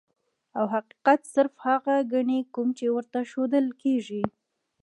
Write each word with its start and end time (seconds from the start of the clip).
او 0.57 0.65
حقيقت 0.75 1.21
صرف 1.33 1.53
هغه 1.67 1.95
ګڼي 2.13 2.39
کوم 2.55 2.67
چې 2.77 2.85
ورته 2.95 3.19
ښودلے 3.31 3.73
کيږي- 3.81 4.23